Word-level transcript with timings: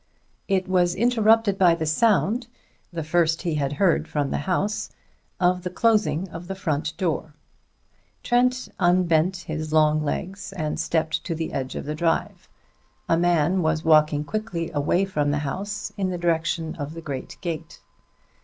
It 0.47 0.67
was 0.67 0.95
interrupted 0.95 1.59
by 1.59 1.75
the 1.75 1.85
sound 1.85 2.47
the 2.91 3.03
first 3.03 3.43
he 3.43 3.53
had 3.53 3.73
heard 3.73 4.07
from 4.07 4.31
the 4.31 4.39
house 4.49 4.89
of 5.39 5.61
the 5.61 5.69
closing 5.69 6.27
of 6.31 6.47
the 6.47 6.55
front 6.55 6.97
door. 6.97 7.35
Trent 8.23 8.67
unbent 8.79 9.37
his 9.45 9.71
long 9.71 10.01
legs 10.03 10.53
and 10.53 10.79
stepped 10.79 11.23
to 11.25 11.35
the 11.35 11.53
edge 11.53 11.75
of 11.75 11.85
the 11.85 11.93
drive. 11.93 12.49
A 13.07 13.15
man 13.15 13.61
was 13.61 13.85
walking 13.85 14.23
quickly 14.23 14.71
away 14.71 15.05
from 15.05 15.29
the 15.29 15.37
house 15.45 15.93
in 15.97 16.09
the 16.09 16.17
direction 16.17 16.73
of 16.77 16.95
the 16.95 17.01
great 17.01 17.37
gate. 17.41 17.79